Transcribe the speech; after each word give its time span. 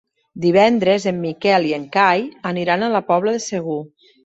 Divendres 0.45 1.05
en 1.11 1.19
Miquel 1.25 1.69
i 1.73 1.77
en 1.79 1.85
Cai 1.97 2.25
aniran 2.55 2.89
a 2.89 2.91
la 2.97 3.05
Pobla 3.13 3.37
de 3.39 3.45
Segur. 3.49 3.81